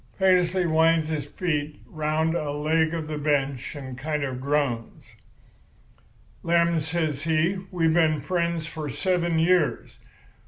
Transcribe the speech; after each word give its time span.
"Paisley 0.17 0.65
winds 0.65 1.09
his 1.09 1.27
feet 1.27 1.79
round 1.85 2.33
a 2.33 2.49
leg 2.49 2.91
of 2.91 3.05
the 3.07 3.19
bench 3.19 3.75
and 3.75 3.95
kind 3.99 4.23
of 4.23 4.41
groans. 4.41 5.03
"'Lem,' 6.41 6.79
says 6.79 7.21
he, 7.21 7.59
'we 7.69 7.87
been 7.87 8.19
friends 8.19 8.65
for 8.65 8.89
seven 8.89 9.37
years. 9.37 9.99